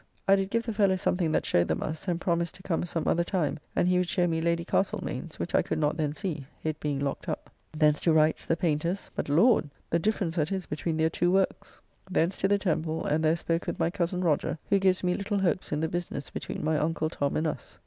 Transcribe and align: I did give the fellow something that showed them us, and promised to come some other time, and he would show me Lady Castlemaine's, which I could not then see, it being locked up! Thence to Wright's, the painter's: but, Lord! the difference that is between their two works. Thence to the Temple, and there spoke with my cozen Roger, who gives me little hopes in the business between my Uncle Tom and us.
I 0.27 0.35
did 0.35 0.49
give 0.49 0.63
the 0.63 0.73
fellow 0.73 0.95
something 0.95 1.31
that 1.31 1.45
showed 1.45 1.67
them 1.67 1.83
us, 1.83 2.07
and 2.07 2.19
promised 2.19 2.55
to 2.55 2.63
come 2.63 2.83
some 2.85 3.07
other 3.07 3.23
time, 3.23 3.59
and 3.75 3.87
he 3.87 3.99
would 3.99 4.09
show 4.09 4.25
me 4.25 4.41
Lady 4.41 4.65
Castlemaine's, 4.65 5.37
which 5.37 5.53
I 5.53 5.61
could 5.61 5.77
not 5.77 5.95
then 5.95 6.15
see, 6.15 6.47
it 6.63 6.79
being 6.79 6.97
locked 6.99 7.29
up! 7.29 7.51
Thence 7.77 7.99
to 7.99 8.11
Wright's, 8.11 8.47
the 8.47 8.57
painter's: 8.57 9.11
but, 9.15 9.29
Lord! 9.29 9.69
the 9.91 9.99
difference 9.99 10.37
that 10.37 10.51
is 10.51 10.65
between 10.65 10.97
their 10.97 11.11
two 11.11 11.31
works. 11.31 11.79
Thence 12.09 12.35
to 12.37 12.47
the 12.47 12.57
Temple, 12.57 13.05
and 13.05 13.23
there 13.23 13.35
spoke 13.35 13.67
with 13.67 13.77
my 13.77 13.91
cozen 13.91 14.23
Roger, 14.23 14.57
who 14.71 14.79
gives 14.79 15.03
me 15.03 15.13
little 15.13 15.37
hopes 15.37 15.71
in 15.71 15.81
the 15.81 15.87
business 15.87 16.31
between 16.31 16.65
my 16.65 16.79
Uncle 16.79 17.11
Tom 17.11 17.37
and 17.37 17.45
us. 17.45 17.77